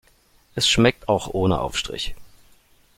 [0.55, 2.15] Es schmeckt auch ohne Aufstrich.